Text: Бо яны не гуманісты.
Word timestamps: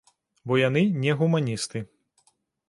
Бо 0.51 0.55
яны 0.61 0.83
не 1.03 1.13
гуманісты. 1.19 1.83